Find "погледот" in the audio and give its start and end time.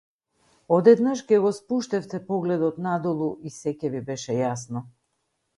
2.31-2.81